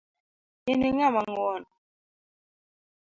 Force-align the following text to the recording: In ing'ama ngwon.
In 0.71 0.81
ing'ama 0.89 1.21
ngwon. 1.29 1.63